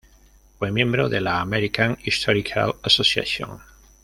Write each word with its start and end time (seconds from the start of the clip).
Fue 0.57 0.71
miembro 0.71 1.09
de 1.09 1.21
la 1.21 1.41
American 1.41 1.95
Historical 2.03 2.73
Association. 2.81 3.59